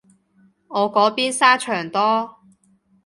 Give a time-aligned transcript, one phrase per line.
[0.67, 2.35] 我嗰邊沙場多